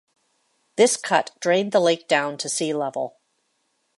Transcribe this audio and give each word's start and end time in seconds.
This 0.77 0.97
cut 0.97 1.29
drained 1.39 1.73
the 1.73 1.79
lake 1.79 2.07
down 2.07 2.35
to 2.39 2.49
sea 2.49 2.73
level. 2.73 3.19